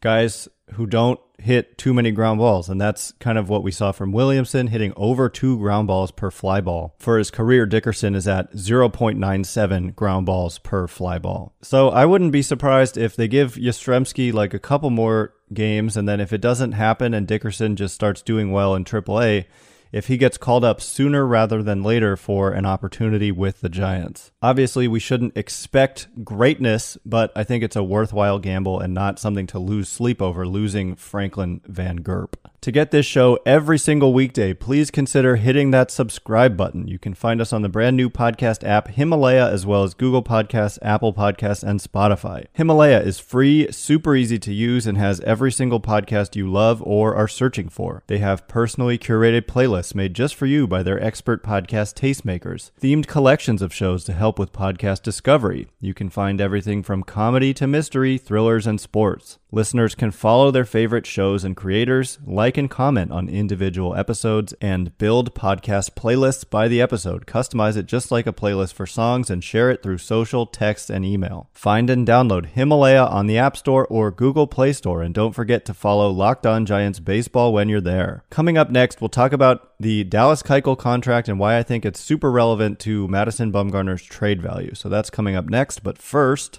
guys 0.04 0.48
who 0.74 0.86
don't 0.86 1.18
hit 1.38 1.76
too 1.78 1.92
many 1.94 2.10
ground 2.10 2.38
balls. 2.38 2.68
And 2.68 2.80
that's 2.80 3.12
kind 3.12 3.38
of 3.38 3.48
what 3.48 3.62
we 3.62 3.70
saw 3.70 3.90
from 3.90 4.12
Williamson, 4.12 4.68
hitting 4.68 4.92
over 4.96 5.28
two 5.28 5.58
ground 5.58 5.88
balls 5.88 6.10
per 6.10 6.30
fly 6.30 6.60
ball. 6.60 6.94
For 6.98 7.18
his 7.18 7.30
career, 7.30 7.66
Dickerson 7.66 8.14
is 8.14 8.28
at 8.28 8.52
0.97 8.52 9.96
ground 9.96 10.26
balls 10.26 10.58
per 10.58 10.86
fly 10.86 11.18
ball. 11.18 11.54
So 11.62 11.88
I 11.88 12.04
wouldn't 12.04 12.32
be 12.32 12.42
surprised 12.42 12.96
if 12.96 13.16
they 13.16 13.28
give 13.28 13.54
Yastrzemski 13.54 14.32
like 14.32 14.54
a 14.54 14.58
couple 14.58 14.90
more 14.90 15.34
games. 15.52 15.96
And 15.96 16.06
then 16.06 16.20
if 16.20 16.32
it 16.32 16.40
doesn't 16.40 16.72
happen 16.72 17.14
and 17.14 17.26
Dickerson 17.26 17.74
just 17.74 17.94
starts 17.94 18.22
doing 18.22 18.52
well 18.52 18.74
in 18.74 18.84
AAA, 18.84 19.46
if 19.94 20.08
he 20.08 20.16
gets 20.16 20.36
called 20.36 20.64
up 20.64 20.80
sooner 20.80 21.24
rather 21.24 21.62
than 21.62 21.84
later 21.84 22.16
for 22.16 22.50
an 22.50 22.66
opportunity 22.66 23.30
with 23.30 23.60
the 23.60 23.68
Giants. 23.68 24.32
Obviously, 24.42 24.88
we 24.88 24.98
shouldn't 24.98 25.36
expect 25.36 26.08
greatness, 26.24 26.98
but 27.06 27.30
I 27.36 27.44
think 27.44 27.62
it's 27.62 27.76
a 27.76 27.84
worthwhile 27.84 28.40
gamble 28.40 28.80
and 28.80 28.92
not 28.92 29.20
something 29.20 29.46
to 29.46 29.60
lose 29.60 29.88
sleep 29.88 30.20
over 30.20 30.48
losing 30.48 30.96
Franklin 30.96 31.60
Van 31.66 32.00
Gurp. 32.00 32.34
To 32.64 32.72
get 32.72 32.92
this 32.92 33.04
show 33.04 33.38
every 33.44 33.76
single 33.76 34.14
weekday, 34.14 34.54
please 34.54 34.90
consider 34.90 35.36
hitting 35.36 35.70
that 35.72 35.90
subscribe 35.90 36.56
button. 36.56 36.88
You 36.88 36.98
can 36.98 37.12
find 37.12 37.42
us 37.42 37.52
on 37.52 37.60
the 37.60 37.68
brand 37.68 37.94
new 37.94 38.08
podcast 38.08 38.66
app 38.66 38.88
Himalaya, 38.88 39.50
as 39.50 39.66
well 39.66 39.82
as 39.82 39.92
Google 39.92 40.22
Podcasts, 40.22 40.78
Apple 40.80 41.12
Podcasts, 41.12 41.62
and 41.62 41.78
Spotify. 41.78 42.46
Himalaya 42.54 43.02
is 43.02 43.18
free, 43.18 43.70
super 43.70 44.16
easy 44.16 44.38
to 44.38 44.50
use, 44.50 44.86
and 44.86 44.96
has 44.96 45.20
every 45.20 45.52
single 45.52 45.78
podcast 45.78 46.36
you 46.36 46.50
love 46.50 46.82
or 46.86 47.14
are 47.14 47.28
searching 47.28 47.68
for. 47.68 48.02
They 48.06 48.16
have 48.20 48.48
personally 48.48 48.96
curated 48.96 49.42
playlists 49.42 49.94
made 49.94 50.14
just 50.14 50.34
for 50.34 50.46
you 50.46 50.66
by 50.66 50.82
their 50.82 50.98
expert 51.04 51.44
podcast 51.44 52.00
tastemakers, 52.00 52.70
themed 52.80 53.06
collections 53.06 53.60
of 53.60 53.74
shows 53.74 54.04
to 54.04 54.14
help 54.14 54.38
with 54.38 54.54
podcast 54.54 55.02
discovery. 55.02 55.68
You 55.82 55.92
can 55.92 56.08
find 56.08 56.40
everything 56.40 56.82
from 56.82 57.02
comedy 57.02 57.52
to 57.52 57.66
mystery, 57.66 58.16
thrillers, 58.16 58.66
and 58.66 58.80
sports. 58.80 59.38
Listeners 59.54 59.94
can 59.94 60.10
follow 60.10 60.50
their 60.50 60.64
favorite 60.64 61.06
shows 61.06 61.44
and 61.44 61.56
creators, 61.56 62.18
like 62.26 62.56
and 62.56 62.68
comment 62.68 63.12
on 63.12 63.28
individual 63.28 63.94
episodes, 63.94 64.52
and 64.60 64.98
build 64.98 65.32
podcast 65.32 65.92
playlists 65.92 66.44
by 66.50 66.66
the 66.66 66.80
episode. 66.80 67.24
Customize 67.24 67.76
it 67.76 67.86
just 67.86 68.10
like 68.10 68.26
a 68.26 68.32
playlist 68.32 68.72
for 68.72 68.84
songs 68.84 69.30
and 69.30 69.44
share 69.44 69.70
it 69.70 69.80
through 69.80 69.98
social, 69.98 70.44
text, 70.44 70.90
and 70.90 71.04
email. 71.04 71.50
Find 71.52 71.88
and 71.88 72.04
download 72.04 72.46
Himalaya 72.46 73.04
on 73.04 73.28
the 73.28 73.38
App 73.38 73.56
Store 73.56 73.86
or 73.86 74.10
Google 74.10 74.48
Play 74.48 74.72
Store, 74.72 75.02
and 75.02 75.14
don't 75.14 75.36
forget 75.36 75.64
to 75.66 75.72
follow 75.72 76.10
Locked 76.10 76.46
On 76.46 76.66
Giants 76.66 76.98
Baseball 76.98 77.52
when 77.52 77.68
you're 77.68 77.80
there. 77.80 78.24
Coming 78.30 78.58
up 78.58 78.70
next, 78.70 79.00
we'll 79.00 79.08
talk 79.08 79.32
about 79.32 79.70
the 79.78 80.02
Dallas 80.02 80.42
Keuchel 80.42 80.76
contract 80.76 81.28
and 81.28 81.38
why 81.38 81.58
I 81.58 81.62
think 81.62 81.86
it's 81.86 82.00
super 82.00 82.32
relevant 82.32 82.80
to 82.80 83.06
Madison 83.06 83.52
Bumgarner's 83.52 84.02
trade 84.02 84.42
value. 84.42 84.74
So 84.74 84.88
that's 84.88 85.10
coming 85.10 85.36
up 85.36 85.48
next. 85.48 85.84
But 85.84 85.98
first, 85.98 86.58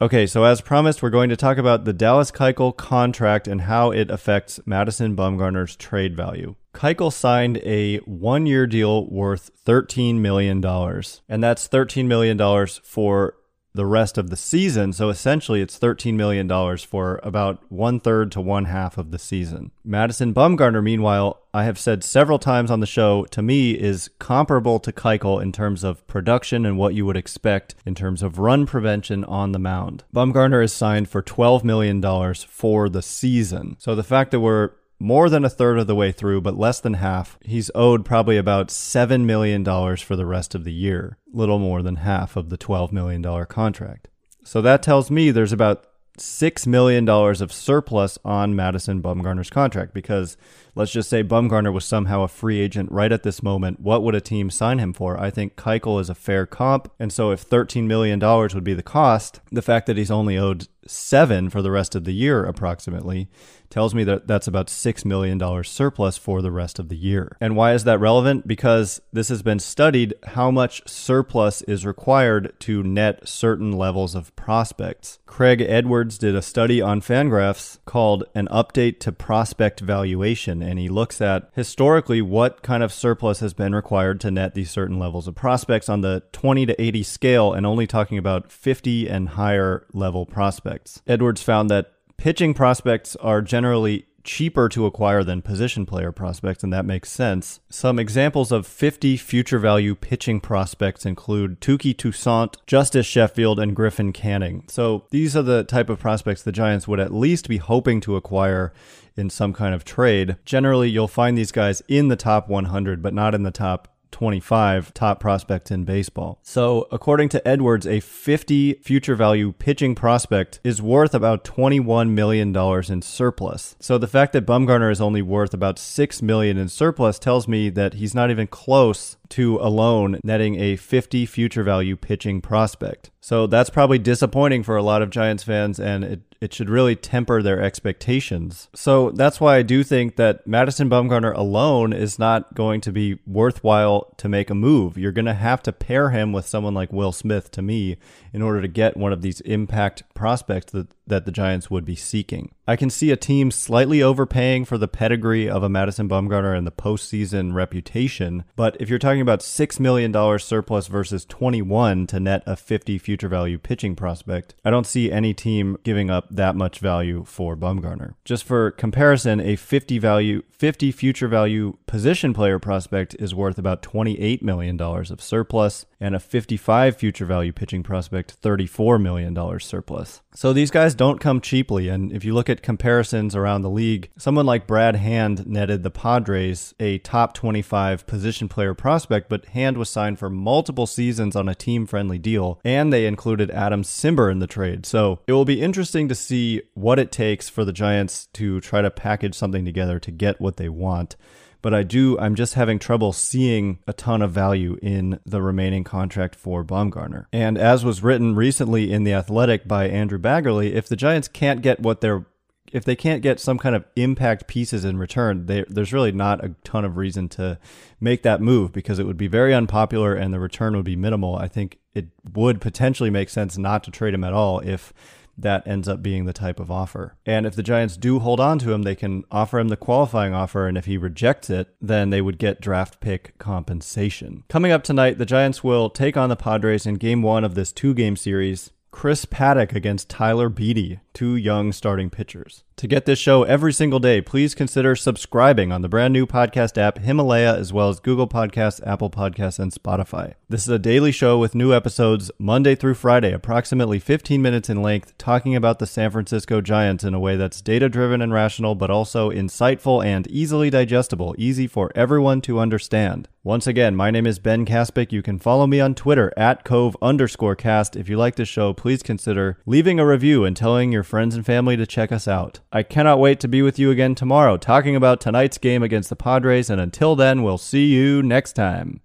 Okay, 0.00 0.28
so 0.28 0.44
as 0.44 0.60
promised, 0.60 1.02
we're 1.02 1.10
going 1.10 1.28
to 1.28 1.36
talk 1.36 1.58
about 1.58 1.84
the 1.84 1.92
Dallas 1.92 2.30
Keuchel 2.30 2.76
contract 2.76 3.48
and 3.48 3.62
how 3.62 3.90
it 3.90 4.12
affects 4.12 4.60
Madison 4.64 5.16
Bumgarner's 5.16 5.74
trade 5.74 6.16
value. 6.16 6.54
Keuchel 6.72 7.12
signed 7.12 7.56
a 7.64 7.96
one-year 7.98 8.68
deal 8.68 9.10
worth 9.10 9.50
$13 9.64 10.20
million, 10.20 10.64
and 10.64 11.42
that's 11.42 11.66
$13 11.66 12.06
million 12.06 12.38
for 12.84 13.34
the 13.78 13.86
rest 13.86 14.18
of 14.18 14.28
the 14.28 14.36
season. 14.36 14.92
So 14.92 15.08
essentially, 15.08 15.60
it's 15.60 15.78
$13 15.78 16.14
million 16.14 16.48
for 16.78 17.20
about 17.22 17.62
one 17.70 18.00
third 18.00 18.32
to 18.32 18.40
one 18.40 18.64
half 18.64 18.98
of 18.98 19.12
the 19.12 19.20
season. 19.20 19.70
Madison 19.84 20.34
Bumgarner, 20.34 20.82
meanwhile, 20.82 21.40
I 21.54 21.62
have 21.62 21.78
said 21.78 22.02
several 22.04 22.38
times 22.38 22.70
on 22.70 22.80
the 22.80 22.86
show, 22.86 23.24
to 23.26 23.40
me 23.40 23.70
is 23.72 24.10
comparable 24.18 24.80
to 24.80 24.92
Keuchel 24.92 25.40
in 25.40 25.52
terms 25.52 25.84
of 25.84 26.06
production 26.08 26.66
and 26.66 26.76
what 26.76 26.94
you 26.94 27.06
would 27.06 27.16
expect 27.16 27.76
in 27.86 27.94
terms 27.94 28.22
of 28.22 28.38
run 28.38 28.66
prevention 28.66 29.24
on 29.24 29.52
the 29.52 29.58
mound. 29.58 30.04
Bumgarner 30.14 30.62
is 30.62 30.72
signed 30.72 31.08
for 31.08 31.22
$12 31.22 31.62
million 31.62 32.02
for 32.34 32.88
the 32.88 33.00
season. 33.00 33.76
So 33.78 33.94
the 33.94 34.02
fact 34.02 34.32
that 34.32 34.40
we're 34.40 34.72
more 34.98 35.30
than 35.30 35.44
a 35.44 35.50
third 35.50 35.78
of 35.78 35.86
the 35.86 35.94
way 35.94 36.12
through, 36.12 36.40
but 36.40 36.58
less 36.58 36.80
than 36.80 36.94
half. 36.94 37.38
He's 37.42 37.70
owed 37.74 38.04
probably 38.04 38.36
about 38.36 38.68
$7 38.68 39.24
million 39.24 39.64
for 39.96 40.16
the 40.16 40.26
rest 40.26 40.54
of 40.54 40.64
the 40.64 40.72
year, 40.72 41.18
little 41.32 41.58
more 41.58 41.82
than 41.82 41.96
half 41.96 42.36
of 42.36 42.50
the 42.50 42.58
$12 42.58 42.92
million 42.92 43.22
contract. 43.46 44.08
So 44.44 44.60
that 44.62 44.82
tells 44.82 45.10
me 45.10 45.30
there's 45.30 45.52
about 45.52 45.84
$6 46.18 46.66
million 46.66 47.08
of 47.08 47.52
surplus 47.52 48.18
on 48.24 48.56
Madison 48.56 49.00
Bumgarner's 49.00 49.50
contract 49.50 49.94
because 49.94 50.36
let's 50.74 50.92
just 50.92 51.08
say 51.08 51.22
Bumgarner 51.22 51.72
was 51.72 51.84
somehow 51.84 52.22
a 52.22 52.28
free 52.28 52.60
agent 52.60 52.90
right 52.90 53.12
at 53.12 53.22
this 53.22 53.42
moment. 53.42 53.80
What 53.80 54.02
would 54.02 54.14
a 54.14 54.20
team 54.20 54.50
sign 54.50 54.78
him 54.78 54.92
for? 54.92 55.18
I 55.18 55.30
think 55.30 55.56
Keuchel 55.56 56.00
is 56.00 56.10
a 56.10 56.14
fair 56.14 56.46
comp. 56.46 56.90
And 56.98 57.12
so 57.12 57.30
if 57.30 57.48
$13 57.48 57.84
million 57.84 58.18
would 58.20 58.64
be 58.64 58.74
the 58.74 58.82
cost, 58.82 59.40
the 59.52 59.62
fact 59.62 59.86
that 59.86 59.96
he's 59.96 60.10
only 60.10 60.36
owed 60.36 60.66
seven 60.88 61.50
for 61.50 61.62
the 61.62 61.70
rest 61.70 61.94
of 61.94 62.04
the 62.04 62.12
year 62.12 62.44
approximately 62.44 63.28
tells 63.70 63.94
me 63.94 64.04
that 64.04 64.26
that's 64.26 64.46
about 64.46 64.68
$6 64.68 65.04
million 65.04 65.38
surplus 65.64 66.16
for 66.16 66.40
the 66.42 66.50
rest 66.50 66.78
of 66.78 66.88
the 66.88 66.96
year. 66.96 67.36
And 67.40 67.56
why 67.56 67.74
is 67.74 67.84
that 67.84 68.00
relevant? 68.00 68.46
Because 68.46 69.00
this 69.12 69.28
has 69.28 69.42
been 69.42 69.58
studied 69.58 70.14
how 70.28 70.50
much 70.50 70.88
surplus 70.88 71.62
is 71.62 71.84
required 71.84 72.54
to 72.60 72.82
net 72.82 73.28
certain 73.28 73.72
levels 73.72 74.14
of 74.14 74.34
prospects. 74.36 75.18
Craig 75.26 75.60
Edwards 75.60 76.18
did 76.18 76.34
a 76.34 76.42
study 76.42 76.80
on 76.80 77.00
Fangraphs 77.00 77.78
called 77.84 78.24
An 78.34 78.48
Update 78.48 79.00
to 79.00 79.12
Prospect 79.12 79.80
Valuation, 79.80 80.62
and 80.62 80.78
he 80.78 80.88
looks 80.88 81.20
at 81.20 81.50
historically 81.54 82.22
what 82.22 82.62
kind 82.62 82.82
of 82.82 82.92
surplus 82.92 83.40
has 83.40 83.52
been 83.52 83.74
required 83.74 84.20
to 84.20 84.30
net 84.30 84.54
these 84.54 84.70
certain 84.70 84.98
levels 84.98 85.28
of 85.28 85.34
prospects 85.34 85.88
on 85.88 86.00
the 86.00 86.22
20 86.32 86.66
to 86.66 86.80
80 86.80 87.02
scale 87.02 87.52
and 87.52 87.66
only 87.66 87.86
talking 87.86 88.18
about 88.18 88.50
50 88.50 89.08
and 89.08 89.30
higher 89.30 89.86
level 89.92 90.24
prospects. 90.24 90.77
Edwards 91.06 91.42
found 91.42 91.70
that 91.70 91.92
pitching 92.16 92.54
prospects 92.54 93.16
are 93.16 93.42
generally 93.42 94.06
cheaper 94.24 94.68
to 94.68 94.84
acquire 94.84 95.24
than 95.24 95.40
position 95.40 95.86
player 95.86 96.12
prospects, 96.12 96.62
and 96.62 96.70
that 96.72 96.84
makes 96.84 97.10
sense. 97.10 97.60
Some 97.70 97.98
examples 97.98 98.52
of 98.52 98.66
50 98.66 99.16
future 99.16 99.58
value 99.58 99.94
pitching 99.94 100.38
prospects 100.40 101.06
include 101.06 101.60
Touki 101.60 101.96
Toussaint, 101.96 102.58
Justus 102.66 103.06
Sheffield, 103.06 103.58
and 103.58 103.74
Griffin 103.74 104.12
Canning. 104.12 104.64
So 104.68 105.06
these 105.10 105.34
are 105.34 105.42
the 105.42 105.64
type 105.64 105.88
of 105.88 105.98
prospects 105.98 106.42
the 106.42 106.52
Giants 106.52 106.86
would 106.86 107.00
at 107.00 107.14
least 107.14 107.48
be 107.48 107.56
hoping 107.56 108.00
to 108.02 108.16
acquire 108.16 108.72
in 109.16 109.30
some 109.30 109.54
kind 109.54 109.74
of 109.74 109.84
trade. 109.84 110.36
Generally, 110.44 110.90
you'll 110.90 111.08
find 111.08 111.36
these 111.36 111.52
guys 111.52 111.82
in 111.88 112.08
the 112.08 112.16
top 112.16 112.48
100, 112.48 113.02
but 113.02 113.14
not 113.14 113.34
in 113.34 113.44
the 113.44 113.50
top 113.50 113.88
25 114.10 114.94
top 114.94 115.20
prospects 115.20 115.70
in 115.70 115.84
baseball. 115.84 116.38
So, 116.42 116.88
according 116.90 117.28
to 117.30 117.46
Edwards, 117.46 117.86
a 117.86 118.00
50 118.00 118.74
future 118.74 119.14
value 119.14 119.52
pitching 119.52 119.94
prospect 119.94 120.60
is 120.64 120.80
worth 120.80 121.14
about 121.14 121.44
$21 121.44 122.10
million 122.10 122.56
in 122.90 123.02
surplus. 123.02 123.76
So, 123.78 123.98
the 123.98 124.06
fact 124.06 124.32
that 124.32 124.46
Bumgarner 124.46 124.90
is 124.90 125.00
only 125.00 125.22
worth 125.22 125.52
about 125.52 125.78
6 125.78 126.22
million 126.22 126.56
in 126.56 126.68
surplus 126.68 127.18
tells 127.18 127.46
me 127.46 127.68
that 127.70 127.94
he's 127.94 128.14
not 128.14 128.30
even 128.30 128.46
close 128.46 129.17
to 129.30 129.56
alone 129.58 130.20
netting 130.22 130.60
a 130.60 130.76
50 130.76 131.26
future 131.26 131.62
value 131.62 131.96
pitching 131.96 132.40
prospect. 132.40 133.10
So 133.20 133.46
that's 133.46 133.68
probably 133.68 133.98
disappointing 133.98 134.62
for 134.62 134.76
a 134.76 134.82
lot 134.82 135.02
of 135.02 135.10
Giants 135.10 135.42
fans, 135.42 135.78
and 135.78 136.02
it, 136.02 136.20
it 136.40 136.54
should 136.54 136.70
really 136.70 136.96
temper 136.96 137.42
their 137.42 137.60
expectations. 137.60 138.68
So 138.74 139.10
that's 139.10 139.38
why 139.38 139.56
I 139.56 139.62
do 139.62 139.82
think 139.84 140.16
that 140.16 140.46
Madison 140.46 140.88
Bumgarner 140.88 141.36
alone 141.36 141.92
is 141.92 142.18
not 142.18 142.54
going 142.54 142.80
to 142.82 142.92
be 142.92 143.18
worthwhile 143.26 144.14
to 144.16 144.30
make 144.30 144.48
a 144.48 144.54
move. 144.54 144.96
You're 144.96 145.12
going 145.12 145.26
to 145.26 145.34
have 145.34 145.62
to 145.64 145.72
pair 145.72 146.08
him 146.08 146.32
with 146.32 146.46
someone 146.46 146.72
like 146.72 146.90
Will 146.90 147.12
Smith 147.12 147.50
to 147.50 147.60
me 147.60 147.98
in 148.32 148.40
order 148.40 148.62
to 148.62 148.68
get 148.68 148.96
one 148.96 149.12
of 149.12 149.20
these 149.20 149.40
impact 149.42 150.04
prospects 150.14 150.72
that, 150.72 150.88
that 151.06 151.26
the 151.26 151.32
Giants 151.32 151.70
would 151.70 151.84
be 151.84 151.96
seeking. 151.96 152.54
I 152.66 152.76
can 152.76 152.90
see 152.90 153.10
a 153.10 153.16
team 153.16 153.50
slightly 153.50 154.02
overpaying 154.02 154.64
for 154.64 154.78
the 154.78 154.88
pedigree 154.88 155.48
of 155.48 155.62
a 155.62 155.68
Madison 155.68 156.08
Bumgarner 156.08 156.56
and 156.56 156.66
the 156.66 156.70
postseason 156.70 157.52
reputation, 157.52 158.44
but 158.56 158.76
if 158.80 158.88
you're 158.88 158.98
talking 158.98 159.17
about 159.20 159.40
$6 159.40 159.80
million 159.80 160.38
surplus 160.38 160.86
versus 160.86 161.24
21 161.24 162.06
to 162.08 162.20
net 162.20 162.42
a 162.46 162.56
50 162.56 162.98
future 162.98 163.28
value 163.28 163.58
pitching 163.58 163.94
prospect, 163.94 164.54
I 164.64 164.70
don't 164.70 164.86
see 164.86 165.10
any 165.10 165.34
team 165.34 165.78
giving 165.82 166.10
up 166.10 166.26
that 166.30 166.56
much 166.56 166.78
value 166.78 167.24
for 167.24 167.56
Bumgarner. 167.56 168.14
Just 168.24 168.44
for 168.44 168.70
comparison, 168.70 169.40
a 169.40 169.56
50 169.56 169.98
value 169.98 170.42
50 170.58 170.90
future 170.90 171.28
value 171.28 171.76
position 171.86 172.34
player 172.34 172.58
prospect 172.58 173.14
is 173.20 173.32
worth 173.32 173.58
about 173.58 173.80
$28 173.80 174.42
million 174.42 174.80
of 174.80 175.22
surplus 175.22 175.86
and 176.00 176.16
a 176.16 176.20
55 176.20 176.96
future 176.96 177.24
value 177.24 177.52
pitching 177.52 177.84
prospect 177.84 178.40
$34 178.42 179.00
million 179.00 179.60
surplus. 179.60 180.20
So 180.34 180.52
these 180.52 180.72
guys 180.72 180.96
don't 180.96 181.20
come 181.20 181.40
cheaply. 181.40 181.88
And 181.88 182.12
if 182.12 182.24
you 182.24 182.34
look 182.34 182.48
at 182.48 182.62
comparisons 182.62 183.36
around 183.36 183.62
the 183.62 183.70
league, 183.70 184.10
someone 184.18 184.46
like 184.46 184.66
Brad 184.66 184.96
Hand 184.96 185.46
netted 185.46 185.84
the 185.84 185.90
Padres 185.90 186.74
a 186.80 186.98
top 186.98 187.34
25 187.34 188.06
position 188.06 188.48
player 188.48 188.74
prospect, 188.74 189.07
but 189.08 189.46
Hand 189.46 189.76
was 189.76 189.90
signed 189.90 190.18
for 190.18 190.30
multiple 190.30 190.86
seasons 190.86 191.34
on 191.34 191.48
a 191.48 191.54
team 191.54 191.86
friendly 191.86 192.18
deal, 192.18 192.60
and 192.64 192.92
they 192.92 193.06
included 193.06 193.50
Adam 193.50 193.82
Cimber 193.82 194.30
in 194.30 194.38
the 194.38 194.46
trade. 194.46 194.86
So 194.86 195.20
it 195.26 195.32
will 195.32 195.44
be 195.44 195.60
interesting 195.60 196.08
to 196.08 196.14
see 196.14 196.62
what 196.74 196.98
it 196.98 197.12
takes 197.12 197.48
for 197.48 197.64
the 197.64 197.72
Giants 197.72 198.26
to 198.34 198.60
try 198.60 198.82
to 198.82 198.90
package 198.90 199.34
something 199.34 199.64
together 199.64 199.98
to 199.98 200.10
get 200.10 200.40
what 200.40 200.56
they 200.56 200.68
want 200.68 201.16
but 201.62 201.74
I 201.74 201.82
do 201.82 202.18
I'm 202.18 202.34
just 202.34 202.54
having 202.54 202.78
trouble 202.78 203.12
seeing 203.12 203.78
a 203.86 203.92
ton 203.92 204.22
of 204.22 204.30
value 204.30 204.78
in 204.82 205.20
the 205.26 205.42
remaining 205.42 205.84
contract 205.84 206.34
for 206.34 206.64
Bumgarner. 206.64 207.26
And 207.32 207.58
as 207.58 207.84
was 207.84 208.02
written 208.02 208.34
recently 208.34 208.92
in 208.92 209.04
the 209.04 209.12
Athletic 209.12 209.66
by 209.66 209.88
Andrew 209.88 210.18
Baggarly, 210.18 210.72
if 210.72 210.88
the 210.88 210.96
Giants 210.96 211.28
can't 211.28 211.62
get 211.62 211.80
what 211.80 212.00
they're 212.00 212.26
if 212.72 212.84
they 212.84 212.96
can't 212.96 213.22
get 213.22 213.40
some 213.40 213.58
kind 213.58 213.74
of 213.74 213.84
impact 213.96 214.46
pieces 214.46 214.84
in 214.84 214.98
return, 214.98 215.46
they, 215.46 215.64
there's 215.68 215.92
really 215.92 216.12
not 216.12 216.44
a 216.44 216.54
ton 216.64 216.84
of 216.84 216.96
reason 216.96 217.28
to 217.30 217.58
make 218.00 218.22
that 218.22 218.40
move 218.40 218.72
because 218.72 218.98
it 218.98 219.06
would 219.06 219.16
be 219.16 219.28
very 219.28 219.54
unpopular 219.54 220.14
and 220.14 220.32
the 220.32 220.40
return 220.40 220.76
would 220.76 220.84
be 220.84 220.96
minimal. 220.96 221.36
I 221.36 221.48
think 221.48 221.78
it 221.94 222.08
would 222.32 222.60
potentially 222.60 223.10
make 223.10 223.28
sense 223.28 223.58
not 223.58 223.82
to 223.84 223.90
trade 223.90 224.14
him 224.14 224.24
at 224.24 224.32
all 224.32 224.60
if 224.60 224.92
that 225.38 225.66
ends 225.66 225.88
up 225.88 226.02
being 226.02 226.24
the 226.24 226.32
type 226.32 226.58
of 226.58 226.70
offer. 226.70 227.16
And 227.24 227.46
if 227.46 227.54
the 227.54 227.62
Giants 227.62 227.96
do 227.96 228.18
hold 228.18 228.40
on 228.40 228.58
to 228.58 228.72
him, 228.72 228.82
they 228.82 228.96
can 228.96 229.24
offer 229.30 229.58
him 229.58 229.68
the 229.68 229.76
qualifying 229.76 230.34
offer. 230.34 230.66
And 230.66 230.76
if 230.76 230.86
he 230.86 230.98
rejects 230.98 231.48
it, 231.48 231.68
then 231.80 232.10
they 232.10 232.20
would 232.20 232.38
get 232.38 232.60
draft 232.60 233.00
pick 233.00 233.38
compensation. 233.38 234.42
Coming 234.48 234.72
up 234.72 234.82
tonight, 234.82 235.18
the 235.18 235.26
Giants 235.26 235.62
will 235.62 235.90
take 235.90 236.16
on 236.16 236.28
the 236.28 236.36
Padres 236.36 236.86
in 236.86 236.94
game 236.94 237.22
one 237.22 237.44
of 237.44 237.54
this 237.54 237.72
two 237.72 237.94
game 237.94 238.16
series. 238.16 238.72
Chris 238.90 239.26
Paddack 239.26 239.74
against 239.74 240.08
Tyler 240.08 240.48
Beede, 240.48 241.00
two 241.12 241.36
young 241.36 241.72
starting 241.72 242.10
pitchers. 242.10 242.64
To 242.78 242.86
get 242.86 243.06
this 243.06 243.18
show 243.18 243.42
every 243.42 243.72
single 243.72 243.98
day, 243.98 244.20
please 244.20 244.54
consider 244.54 244.94
subscribing 244.94 245.72
on 245.72 245.82
the 245.82 245.88
brand 245.88 246.12
new 246.12 246.28
podcast 246.28 246.78
app 246.78 246.98
Himalaya, 246.98 247.56
as 247.56 247.72
well 247.72 247.88
as 247.88 247.98
Google 247.98 248.28
Podcasts, 248.28 248.80
Apple 248.86 249.10
Podcasts, 249.10 249.58
and 249.58 249.72
Spotify. 249.72 250.34
This 250.48 250.62
is 250.62 250.68
a 250.68 250.78
daily 250.78 251.10
show 251.10 251.40
with 251.40 251.56
new 251.56 251.74
episodes 251.74 252.30
Monday 252.38 252.76
through 252.76 252.94
Friday, 252.94 253.32
approximately 253.32 253.98
15 253.98 254.40
minutes 254.40 254.70
in 254.70 254.80
length, 254.80 255.18
talking 255.18 255.56
about 255.56 255.80
the 255.80 255.88
San 255.88 256.12
Francisco 256.12 256.60
Giants 256.60 257.02
in 257.02 257.14
a 257.14 257.20
way 257.20 257.34
that's 257.34 257.60
data 257.60 257.88
driven 257.88 258.22
and 258.22 258.32
rational, 258.32 258.76
but 258.76 258.92
also 258.92 259.28
insightful 259.28 260.04
and 260.04 260.28
easily 260.28 260.70
digestible, 260.70 261.34
easy 261.36 261.66
for 261.66 261.90
everyone 261.96 262.40
to 262.42 262.60
understand. 262.60 263.26
Once 263.48 263.66
again, 263.66 263.96
my 263.96 264.10
name 264.10 264.26
is 264.26 264.38
Ben 264.38 264.66
Kaspick. 264.66 265.10
You 265.10 265.22
can 265.22 265.38
follow 265.38 265.66
me 265.66 265.80
on 265.80 265.94
Twitter 265.94 266.32
at 266.36 266.64
Cove 266.64 266.94
underscore 267.00 267.56
cast. 267.56 267.96
If 267.96 268.06
you 268.06 268.18
like 268.18 268.36
this 268.36 268.48
show, 268.48 268.74
please 268.74 269.02
consider 269.02 269.58
leaving 269.64 269.98
a 269.98 270.06
review 270.06 270.44
and 270.44 270.54
telling 270.54 270.92
your 270.92 271.02
friends 271.02 271.34
and 271.34 271.46
family 271.46 271.74
to 271.76 271.86
check 271.86 272.12
us 272.12 272.28
out. 272.28 272.60
I 272.70 272.82
cannot 272.82 273.18
wait 273.18 273.40
to 273.40 273.48
be 273.48 273.62
with 273.62 273.78
you 273.78 273.90
again 273.90 274.14
tomorrow 274.14 274.58
talking 274.58 274.94
about 274.94 275.22
tonight's 275.22 275.56
game 275.56 275.82
against 275.82 276.10
the 276.10 276.16
Padres, 276.16 276.68
and 276.68 276.80
until 276.80 277.16
then, 277.16 277.42
we'll 277.42 277.56
see 277.56 277.86
you 277.86 278.22
next 278.22 278.52
time. 278.52 279.00